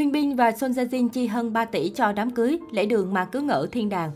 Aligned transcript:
Huyên 0.00 0.12
Bin 0.12 0.36
và 0.36 0.52
Son 0.52 0.70
Jae 0.70 0.88
Jin 0.88 1.08
chi 1.08 1.26
hơn 1.26 1.52
3 1.52 1.64
tỷ 1.64 1.92
cho 1.94 2.12
đám 2.12 2.30
cưới, 2.30 2.58
lễ 2.70 2.86
đường 2.86 3.14
mà 3.14 3.24
cứ 3.24 3.40
ngỡ 3.40 3.66
thiên 3.72 3.88
đàng. 3.88 4.10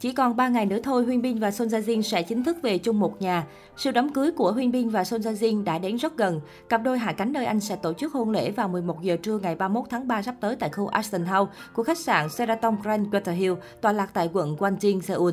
Chỉ 0.00 0.12
còn 0.12 0.36
3 0.36 0.48
ngày 0.48 0.66
nữa 0.66 0.78
thôi, 0.82 1.04
Huyên 1.04 1.22
Bin 1.22 1.38
và 1.38 1.50
Son 1.50 1.68
Jae 1.68 1.80
Jin 1.80 2.02
sẽ 2.02 2.22
chính 2.22 2.44
thức 2.44 2.56
về 2.62 2.78
chung 2.78 3.00
một 3.00 3.22
nhà. 3.22 3.46
Sự 3.76 3.90
đám 3.90 4.12
cưới 4.12 4.30
của 4.32 4.52
Huyên 4.52 4.70
Bin 4.72 4.88
và 4.88 5.04
Son 5.04 5.20
Jae 5.20 5.32
Jin 5.32 5.64
đã 5.64 5.78
đến 5.78 5.96
rất 5.96 6.16
gần. 6.16 6.40
Cặp 6.68 6.82
đôi 6.82 6.98
hạ 6.98 7.12
cánh 7.12 7.32
nơi 7.32 7.44
Anh 7.44 7.60
sẽ 7.60 7.76
tổ 7.76 7.92
chức 7.92 8.12
hôn 8.12 8.30
lễ 8.30 8.50
vào 8.50 8.68
11 8.68 9.02
giờ 9.02 9.16
trưa 9.22 9.38
ngày 9.38 9.56
31 9.56 9.90
tháng 9.90 10.08
3 10.08 10.22
sắp 10.22 10.34
tới 10.40 10.56
tại 10.56 10.70
khu 10.70 10.86
Aston 10.86 11.24
House 11.24 11.52
của 11.72 11.82
khách 11.82 11.98
sạn 11.98 12.28
Sheraton 12.28 12.76
Grand 12.82 13.08
Quarter 13.12 13.36
Hill, 13.36 13.54
tọa 13.80 13.92
lạc 13.92 14.10
tại 14.14 14.30
quận 14.32 14.56
Gwangjin, 14.56 15.00
Seoul. 15.00 15.32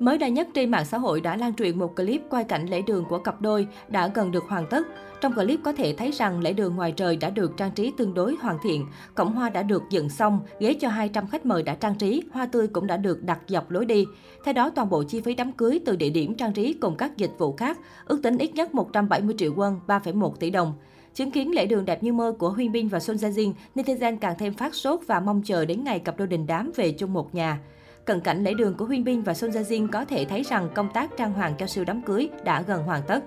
Mới 0.00 0.18
đây 0.18 0.30
nhất 0.30 0.48
trên 0.54 0.70
mạng 0.70 0.84
xã 0.84 0.98
hội 0.98 1.20
đã 1.20 1.36
lan 1.36 1.54
truyền 1.54 1.78
một 1.78 1.96
clip 1.96 2.22
quay 2.30 2.44
cảnh 2.44 2.66
lễ 2.66 2.82
đường 2.82 3.04
của 3.08 3.18
cặp 3.18 3.40
đôi 3.40 3.66
đã 3.88 4.08
gần 4.08 4.30
được 4.30 4.44
hoàn 4.48 4.66
tất. 4.66 4.86
Trong 5.20 5.34
clip 5.34 5.60
có 5.64 5.72
thể 5.72 5.94
thấy 5.98 6.10
rằng 6.10 6.40
lễ 6.40 6.52
đường 6.52 6.76
ngoài 6.76 6.92
trời 6.92 7.16
đã 7.16 7.30
được 7.30 7.56
trang 7.56 7.70
trí 7.70 7.92
tương 7.96 8.14
đối 8.14 8.36
hoàn 8.40 8.58
thiện, 8.62 8.86
cổng 9.14 9.32
hoa 9.32 9.50
đã 9.50 9.62
được 9.62 9.82
dựng 9.90 10.08
xong, 10.08 10.40
ghế 10.60 10.74
cho 10.74 10.88
200 10.88 11.26
khách 11.26 11.46
mời 11.46 11.62
đã 11.62 11.74
trang 11.74 11.94
trí, 11.94 12.22
hoa 12.32 12.46
tươi 12.46 12.68
cũng 12.68 12.86
đã 12.86 12.96
được 12.96 13.22
đặt 13.22 13.38
dọc 13.48 13.70
lối 13.70 13.86
đi. 13.86 14.06
Theo 14.44 14.54
đó, 14.54 14.70
toàn 14.70 14.90
bộ 14.90 15.02
chi 15.02 15.20
phí 15.20 15.34
đám 15.34 15.52
cưới 15.52 15.80
từ 15.86 15.96
địa 15.96 16.10
điểm 16.10 16.34
trang 16.34 16.52
trí 16.52 16.72
cùng 16.72 16.96
các 16.96 17.16
dịch 17.16 17.32
vụ 17.38 17.52
khác 17.52 17.78
ước 18.04 18.22
tính 18.22 18.38
ít 18.38 18.54
nhất 18.54 18.74
170 18.74 19.34
triệu 19.38 19.54
won, 19.54 19.76
3,1 19.86 20.32
tỷ 20.34 20.50
đồng. 20.50 20.72
Chứng 21.14 21.30
kiến 21.30 21.54
lễ 21.54 21.66
đường 21.66 21.84
đẹp 21.84 22.02
như 22.02 22.12
mơ 22.12 22.34
của 22.38 22.50
Huyên 22.50 22.72
Bin 22.72 22.88
và 22.88 23.00
Son 23.00 23.16
Jae 23.16 23.30
Jin, 23.30 23.52
netizen 23.74 24.16
càng 24.20 24.34
thêm 24.38 24.54
phát 24.54 24.74
sốt 24.74 25.00
và 25.06 25.20
mong 25.20 25.42
chờ 25.44 25.64
đến 25.64 25.84
ngày 25.84 25.98
cặp 25.98 26.18
đôi 26.18 26.28
đình 26.28 26.46
đám 26.46 26.72
về 26.76 26.92
chung 26.92 27.12
một 27.12 27.34
nhà. 27.34 27.58
Cận 28.04 28.20
cảnh 28.20 28.44
lễ 28.44 28.54
đường 28.54 28.74
của 28.74 28.84
Huyên 28.84 29.04
Bin 29.04 29.22
và 29.22 29.34
Son 29.34 29.50
Jin 29.50 29.88
có 29.92 30.04
thể 30.04 30.24
thấy 30.24 30.42
rằng 30.42 30.68
công 30.74 30.88
tác 30.94 31.10
trang 31.16 31.32
hoàng 31.32 31.54
cho 31.58 31.66
siêu 31.66 31.84
đám 31.84 32.02
cưới 32.02 32.28
đã 32.44 32.62
gần 32.62 32.82
hoàn 32.82 33.02
tất. 33.02 33.24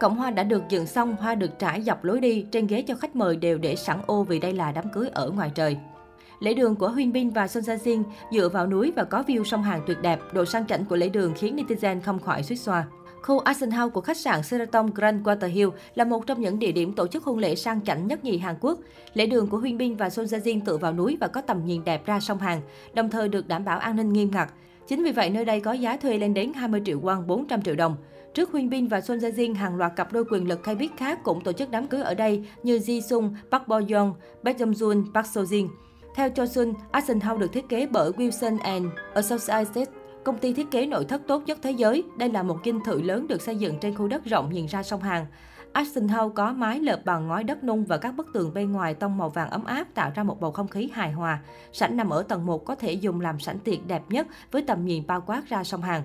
Cổng 0.00 0.16
hoa 0.16 0.30
đã 0.30 0.42
được 0.42 0.62
dựng 0.68 0.86
xong, 0.86 1.16
hoa 1.16 1.34
được 1.34 1.58
trải 1.58 1.82
dọc 1.82 2.04
lối 2.04 2.20
đi, 2.20 2.46
trên 2.50 2.66
ghế 2.66 2.82
cho 2.82 2.94
khách 2.94 3.16
mời 3.16 3.36
đều 3.36 3.58
để 3.58 3.76
sẵn 3.76 3.98
ô 4.06 4.22
vì 4.22 4.38
đây 4.38 4.52
là 4.52 4.72
đám 4.72 4.84
cưới 4.88 5.08
ở 5.08 5.30
ngoài 5.30 5.50
trời. 5.54 5.76
Lễ 6.40 6.54
đường 6.54 6.76
của 6.76 6.88
Huyên 6.88 7.12
Bin 7.12 7.30
và 7.30 7.48
Son 7.48 7.62
Jin 7.62 8.02
dựa 8.32 8.48
vào 8.48 8.66
núi 8.66 8.92
và 8.96 9.04
có 9.04 9.22
view 9.26 9.44
sông 9.44 9.62
Hàn 9.62 9.80
tuyệt 9.86 9.98
đẹp, 10.02 10.20
độ 10.32 10.44
sang 10.44 10.66
chảnh 10.66 10.84
của 10.84 10.96
lễ 10.96 11.08
đường 11.08 11.32
khiến 11.36 11.56
netizen 11.56 12.00
không 12.00 12.18
khỏi 12.18 12.42
suýt 12.42 12.56
xoa. 12.56 12.86
Khu 13.22 13.42
Eisenhower 13.44 13.90
của 13.90 14.00
khách 14.00 14.16
sạn 14.16 14.42
Sheraton 14.42 14.90
Grand 14.94 15.26
Quarter 15.26 15.52
Hill 15.52 15.68
là 15.94 16.04
một 16.04 16.26
trong 16.26 16.40
những 16.40 16.58
địa 16.58 16.72
điểm 16.72 16.92
tổ 16.92 17.06
chức 17.06 17.24
hôn 17.24 17.38
lễ 17.38 17.54
sang 17.54 17.80
chảnh 17.84 18.06
nhất 18.06 18.24
nhì 18.24 18.38
Hàn 18.38 18.54
Quốc. 18.60 18.78
Lễ 19.14 19.26
đường 19.26 19.46
của 19.46 19.58
Huyên 19.58 19.78
Bin 19.78 19.96
và 19.96 20.10
Son 20.10 20.26
Jae 20.26 20.40
Jin 20.40 20.60
tự 20.64 20.76
vào 20.76 20.92
núi 20.92 21.16
và 21.20 21.26
có 21.26 21.40
tầm 21.40 21.66
nhìn 21.66 21.84
đẹp 21.84 22.06
ra 22.06 22.20
sông 22.20 22.38
Hàn, 22.38 22.60
đồng 22.94 23.10
thời 23.10 23.28
được 23.28 23.48
đảm 23.48 23.64
bảo 23.64 23.78
an 23.78 23.96
ninh 23.96 24.12
nghiêm 24.12 24.30
ngặt. 24.32 24.52
Chính 24.88 25.04
vì 25.04 25.12
vậy, 25.12 25.30
nơi 25.30 25.44
đây 25.44 25.60
có 25.60 25.72
giá 25.72 25.96
thuê 25.96 26.18
lên 26.18 26.34
đến 26.34 26.52
20 26.52 26.82
triệu 26.84 27.00
won, 27.00 27.26
400 27.26 27.62
triệu 27.62 27.74
đồng. 27.74 27.96
Trước 28.34 28.52
Huyên 28.52 28.70
Bin 28.70 28.86
và 28.86 29.00
Son 29.00 29.18
Jae 29.18 29.32
Jin, 29.32 29.54
hàng 29.54 29.76
loạt 29.76 29.96
cặp 29.96 30.12
đôi 30.12 30.24
quyền 30.24 30.48
lực 30.48 30.66
hay 30.66 30.74
biết 30.74 30.90
khác 30.96 31.18
cũng 31.24 31.40
tổ 31.40 31.52
chức 31.52 31.70
đám 31.70 31.86
cưới 31.86 32.02
ở 32.02 32.14
đây 32.14 32.46
như 32.62 32.78
Ji 32.78 33.00
Sung, 33.00 33.34
Park 33.50 33.68
Bo 33.68 33.76
Young, 33.76 34.14
Park 34.44 34.56
Jong 34.58 34.72
Jun, 34.72 35.04
Park 35.14 35.26
So 35.26 35.40
Jin. 35.42 35.68
Theo 36.14 36.30
Cho 36.30 36.46
Sun, 36.46 36.72
Eisenhower 36.92 37.38
được 37.38 37.52
thiết 37.52 37.68
kế 37.68 37.86
bởi 37.86 38.10
Wilson 38.10 38.58
and 38.62 38.86
Associates 39.14 39.88
Công 40.24 40.38
ty 40.38 40.52
thiết 40.52 40.70
kế 40.70 40.86
nội 40.86 41.04
thất 41.04 41.22
tốt 41.26 41.42
nhất 41.46 41.58
thế 41.62 41.70
giới, 41.70 42.04
đây 42.18 42.28
là 42.28 42.42
một 42.42 42.58
dinh 42.64 42.80
thự 42.84 43.02
lớn 43.02 43.26
được 43.28 43.42
xây 43.42 43.56
dựng 43.56 43.78
trên 43.80 43.94
khu 43.94 44.08
đất 44.08 44.24
rộng 44.24 44.52
nhìn 44.52 44.66
ra 44.66 44.82
sông 44.82 45.00
Hàn. 45.00 45.26
Aston 45.72 46.08
House 46.08 46.32
có 46.34 46.52
mái 46.52 46.80
lợp 46.80 47.04
bằng 47.04 47.28
ngói 47.28 47.44
đất 47.44 47.64
nung 47.64 47.84
và 47.84 47.96
các 47.96 48.12
bức 48.16 48.26
tường 48.34 48.54
bên 48.54 48.72
ngoài 48.72 48.94
tông 48.94 49.18
màu 49.18 49.28
vàng 49.28 49.50
ấm 49.50 49.64
áp 49.64 49.86
tạo 49.94 50.10
ra 50.14 50.22
một 50.22 50.40
bầu 50.40 50.52
không 50.52 50.68
khí 50.68 50.90
hài 50.92 51.12
hòa. 51.12 51.38
Sảnh 51.72 51.96
nằm 51.96 52.10
ở 52.10 52.22
tầng 52.22 52.46
1 52.46 52.64
có 52.64 52.74
thể 52.74 52.92
dùng 52.92 53.20
làm 53.20 53.40
sảnh 53.40 53.58
tiệc 53.58 53.86
đẹp 53.86 54.02
nhất 54.08 54.26
với 54.50 54.62
tầm 54.62 54.84
nhìn 54.84 55.06
bao 55.06 55.20
quát 55.20 55.42
ra 55.48 55.64
sông 55.64 55.82
Hàn. 55.82 56.02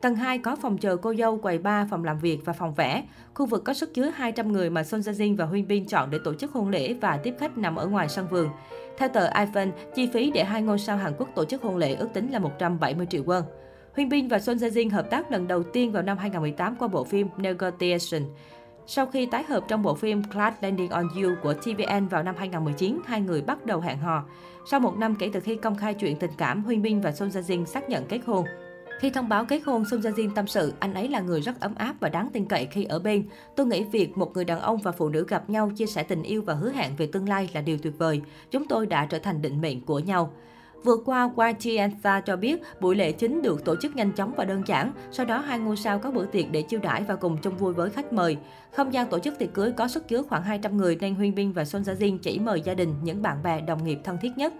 Tầng 0.00 0.16
2 0.16 0.38
có 0.38 0.56
phòng 0.56 0.78
chờ 0.78 0.96
cô 0.96 1.14
dâu, 1.14 1.38
quầy 1.38 1.58
bar, 1.58 1.88
phòng 1.90 2.04
làm 2.04 2.18
việc 2.18 2.38
và 2.44 2.52
phòng 2.52 2.74
vẽ. 2.74 3.02
Khu 3.34 3.46
vực 3.46 3.64
có 3.64 3.74
sức 3.74 3.94
chứa 3.94 4.10
200 4.14 4.52
người 4.52 4.70
mà 4.70 4.84
Son 4.84 5.00
Jae 5.00 5.12
Jin 5.12 5.36
và 5.36 5.44
Huyên 5.44 5.68
Bin 5.68 5.86
chọn 5.86 6.10
để 6.10 6.18
tổ 6.24 6.34
chức 6.34 6.52
hôn 6.52 6.68
lễ 6.68 6.94
và 6.94 7.16
tiếp 7.22 7.34
khách 7.38 7.58
nằm 7.58 7.76
ở 7.76 7.86
ngoài 7.86 8.08
sân 8.08 8.28
vườn. 8.28 8.48
Theo 8.98 9.08
tờ 9.08 9.26
iPhone, 9.26 9.68
chi 9.94 10.08
phí 10.12 10.30
để 10.30 10.44
hai 10.44 10.62
ngôi 10.62 10.78
sao 10.78 10.96
Hàn 10.96 11.12
Quốc 11.18 11.28
tổ 11.34 11.44
chức 11.44 11.62
hôn 11.62 11.76
lễ 11.76 11.94
ước 11.94 12.08
tính 12.14 12.30
là 12.30 12.38
170 12.38 13.06
triệu 13.10 13.22
won. 13.22 13.42
Huyên 13.94 14.08
Bin 14.08 14.28
và 14.28 14.38
Son 14.38 14.56
Jae 14.56 14.70
Jin 14.70 14.90
hợp 14.90 15.10
tác 15.10 15.32
lần 15.32 15.48
đầu 15.48 15.62
tiên 15.62 15.92
vào 15.92 16.02
năm 16.02 16.18
2018 16.18 16.76
qua 16.76 16.88
bộ 16.88 17.04
phim 17.04 17.28
Negotiation. 17.36 18.22
Sau 18.86 19.06
khi 19.06 19.26
tái 19.26 19.42
hợp 19.42 19.64
trong 19.68 19.82
bộ 19.82 19.94
phim 19.94 20.22
Cloud 20.22 20.54
Landing 20.60 20.90
on 20.90 21.08
You 21.16 21.30
của 21.42 21.54
TVN 21.54 22.08
vào 22.10 22.22
năm 22.22 22.34
2019, 22.38 22.98
hai 23.06 23.20
người 23.20 23.42
bắt 23.42 23.66
đầu 23.66 23.80
hẹn 23.80 23.98
hò. 23.98 24.24
Sau 24.70 24.80
một 24.80 24.98
năm 24.98 25.14
kể 25.14 25.30
từ 25.32 25.40
khi 25.40 25.56
công 25.56 25.76
khai 25.76 25.94
chuyện 25.94 26.16
tình 26.16 26.30
cảm, 26.38 26.64
Huyên 26.64 26.82
Bin 26.82 27.00
và 27.00 27.12
Son 27.12 27.28
Jae 27.28 27.42
Jin 27.42 27.64
xác 27.64 27.88
nhận 27.88 28.06
kết 28.08 28.20
hôn. 28.26 28.44
Khi 29.00 29.10
thông 29.10 29.28
báo 29.28 29.44
kết 29.44 29.60
hôn, 29.66 29.84
Son 29.84 30.00
Jae 30.00 30.12
Jin 30.12 30.30
tâm 30.34 30.46
sự, 30.46 30.72
anh 30.78 30.94
ấy 30.94 31.08
là 31.08 31.20
người 31.20 31.40
rất 31.40 31.60
ấm 31.60 31.74
áp 31.74 31.94
và 32.00 32.08
đáng 32.08 32.28
tin 32.32 32.44
cậy 32.44 32.66
khi 32.70 32.84
ở 32.84 32.98
bên. 32.98 33.28
Tôi 33.56 33.66
nghĩ 33.66 33.84
việc 33.84 34.18
một 34.18 34.32
người 34.34 34.44
đàn 34.44 34.60
ông 34.60 34.78
và 34.78 34.92
phụ 34.92 35.08
nữ 35.08 35.26
gặp 35.28 35.50
nhau 35.50 35.70
chia 35.76 35.86
sẻ 35.86 36.02
tình 36.02 36.22
yêu 36.22 36.42
và 36.42 36.54
hứa 36.54 36.70
hẹn 36.70 36.96
về 36.96 37.06
tương 37.06 37.28
lai 37.28 37.50
là 37.54 37.60
điều 37.60 37.78
tuyệt 37.78 37.98
vời. 37.98 38.22
Chúng 38.50 38.68
tôi 38.68 38.86
đã 38.86 39.06
trở 39.06 39.18
thành 39.18 39.42
định 39.42 39.60
mệnh 39.60 39.80
của 39.80 39.98
nhau. 39.98 40.32
Vừa 40.84 40.96
qua, 41.04 41.30
YG 41.36 41.80
cho 42.26 42.36
biết 42.36 42.62
buổi 42.80 42.96
lễ 42.96 43.12
chính 43.12 43.42
được 43.42 43.64
tổ 43.64 43.76
chức 43.76 43.96
nhanh 43.96 44.12
chóng 44.12 44.32
và 44.36 44.44
đơn 44.44 44.62
giản. 44.66 44.92
Sau 45.10 45.26
đó, 45.26 45.38
hai 45.38 45.58
ngôi 45.58 45.76
sao 45.76 45.98
có 45.98 46.10
bữa 46.10 46.26
tiệc 46.26 46.50
để 46.50 46.62
chiêu 46.62 46.80
đãi 46.80 47.02
và 47.02 47.16
cùng 47.16 47.36
chung 47.42 47.56
vui 47.56 47.72
với 47.72 47.90
khách 47.90 48.12
mời. 48.12 48.36
Không 48.72 48.94
gian 48.94 49.08
tổ 49.08 49.18
chức 49.18 49.38
tiệc 49.38 49.54
cưới 49.54 49.72
có 49.72 49.88
sức 49.88 50.08
chứa 50.08 50.22
khoảng 50.22 50.42
200 50.42 50.76
người 50.76 50.96
nên 51.00 51.14
Huyên 51.14 51.34
Bin 51.34 51.52
và 51.52 51.64
Son 51.64 51.82
Jae 51.82 51.96
Jin 51.96 52.18
chỉ 52.18 52.38
mời 52.38 52.60
gia 52.60 52.74
đình, 52.74 52.94
những 53.02 53.22
bạn 53.22 53.42
bè, 53.42 53.60
đồng 53.60 53.84
nghiệp 53.84 53.98
thân 54.04 54.18
thiết 54.22 54.30
nhất. 54.36 54.52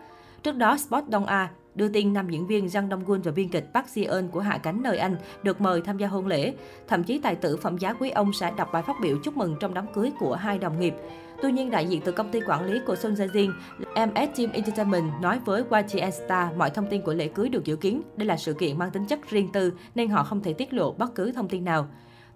Trước 0.43 0.57
đó, 0.57 0.77
Sport 0.77 1.09
Đông 1.09 1.27
A 1.27 1.51
đưa 1.75 1.89
tin 1.89 2.13
nam 2.13 2.29
diễn 2.31 2.47
viên 2.47 2.67
Jang 2.67 2.91
Dong 2.91 3.05
Gun 3.05 3.21
và 3.21 3.33
biên 3.33 3.49
kịch 3.49 3.67
Park 3.75 3.87
Ji 3.87 4.11
Eun 4.11 4.29
của 4.29 4.41
Hạ 4.41 4.59
cánh 4.59 4.83
nơi 4.83 4.99
Anh 4.99 5.17
được 5.43 5.61
mời 5.61 5.81
tham 5.81 5.99
gia 5.99 6.07
hôn 6.07 6.27
lễ. 6.27 6.55
Thậm 6.89 7.05
chí 7.05 7.19
tài 7.19 7.37
tử 7.37 7.57
phẩm 7.57 7.79
giá 7.79 7.93
quý 7.93 8.11
ông 8.11 8.33
sẽ 8.33 8.53
đọc 8.57 8.69
bài 8.73 8.83
phát 8.83 8.97
biểu 9.03 9.19
chúc 9.25 9.37
mừng 9.37 9.57
trong 9.61 9.75
đám 9.75 9.87
cưới 9.93 10.13
của 10.19 10.35
hai 10.35 10.59
đồng 10.59 10.81
nghiệp. 10.81 10.95
Tuy 11.43 11.53
nhiên, 11.53 11.71
đại 11.71 11.87
diện 11.87 12.01
từ 12.05 12.13
công 12.13 12.31
ty 12.31 12.41
quản 12.47 12.65
lý 12.65 12.81
của 12.87 12.97
Son 12.97 13.15
Jae 13.15 13.29
Jin, 13.29 13.53
MS 13.79 14.39
Team 14.39 14.53
Entertainment 14.53 15.13
nói 15.21 15.41
với 15.45 15.63
YGN 15.71 16.11
Star 16.11 16.57
mọi 16.57 16.71
thông 16.71 16.87
tin 16.87 17.03
của 17.03 17.15
lễ 17.15 17.29
cưới 17.29 17.49
được 17.49 17.65
dự 17.65 17.77
kiến. 17.77 18.03
Đây 18.17 18.27
là 18.27 18.37
sự 18.37 18.53
kiện 18.53 18.79
mang 18.79 18.91
tính 18.91 19.07
chất 19.07 19.31
riêng 19.31 19.49
tư 19.53 19.73
nên 19.95 20.09
họ 20.09 20.25
không 20.25 20.43
thể 20.43 20.53
tiết 20.53 20.73
lộ 20.73 20.93
bất 20.93 21.15
cứ 21.15 21.33
thông 21.33 21.49
tin 21.49 21.65
nào. 21.65 21.89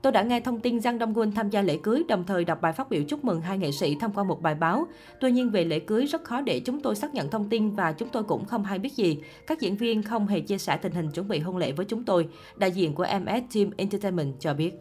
Tôi 0.04 0.12
đã 0.12 0.22
nghe 0.22 0.40
thông 0.40 0.60
tin 0.60 0.80
Giang 0.80 0.98
Đông 0.98 1.18
Quân 1.18 1.32
tham 1.32 1.50
gia 1.50 1.62
lễ 1.62 1.76
cưới, 1.82 2.02
đồng 2.08 2.24
thời 2.24 2.44
đọc 2.44 2.62
bài 2.62 2.72
phát 2.72 2.90
biểu 2.90 3.02
chúc 3.08 3.24
mừng 3.24 3.40
hai 3.40 3.58
nghệ 3.58 3.72
sĩ 3.72 3.96
thông 4.00 4.12
qua 4.12 4.24
một 4.24 4.42
bài 4.42 4.54
báo. 4.54 4.86
Tuy 5.20 5.32
nhiên 5.32 5.50
về 5.50 5.64
lễ 5.64 5.78
cưới 5.78 6.06
rất 6.06 6.24
khó 6.24 6.40
để 6.40 6.60
chúng 6.60 6.80
tôi 6.80 6.94
xác 6.94 7.14
nhận 7.14 7.30
thông 7.30 7.48
tin 7.48 7.70
và 7.70 7.92
chúng 7.92 8.08
tôi 8.08 8.22
cũng 8.22 8.44
không 8.44 8.64
hay 8.64 8.78
biết 8.78 8.92
gì. 8.92 9.18
Các 9.46 9.60
diễn 9.60 9.76
viên 9.76 10.02
không 10.02 10.26
hề 10.26 10.40
chia 10.40 10.58
sẻ 10.58 10.76
tình 10.76 10.92
hình 10.92 11.10
chuẩn 11.10 11.28
bị 11.28 11.38
hôn 11.38 11.56
lễ 11.56 11.72
với 11.72 11.86
chúng 11.86 12.04
tôi, 12.04 12.28
đại 12.56 12.70
diện 12.70 12.94
của 12.94 13.06
MS 13.20 13.54
Team 13.54 13.70
Entertainment 13.76 14.34
cho 14.40 14.54
biết. 14.54 14.72